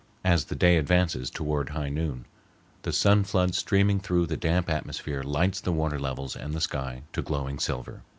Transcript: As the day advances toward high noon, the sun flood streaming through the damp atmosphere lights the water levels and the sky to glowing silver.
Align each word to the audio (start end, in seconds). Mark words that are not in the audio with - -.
As 0.23 0.45
the 0.45 0.55
day 0.55 0.77
advances 0.77 1.29
toward 1.29 1.69
high 1.69 1.89
noon, 1.89 2.25
the 2.81 2.91
sun 2.91 3.23
flood 3.23 3.53
streaming 3.53 3.99
through 3.99 4.25
the 4.25 4.35
damp 4.35 4.67
atmosphere 4.67 5.21
lights 5.21 5.61
the 5.61 5.71
water 5.71 5.99
levels 5.99 6.35
and 6.35 6.55
the 6.55 6.59
sky 6.61 7.03
to 7.13 7.21
glowing 7.21 7.59
silver. 7.59 8.01